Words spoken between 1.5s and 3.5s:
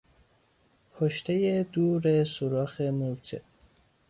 دور سوراخ مورچه